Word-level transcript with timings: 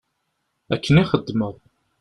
Akken 0.73 1.01
i 1.01 1.03
xeddmeɣ. 1.11 1.53